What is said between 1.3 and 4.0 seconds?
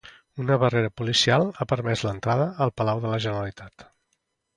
ha permès l'entrada al Palau de la Generalitat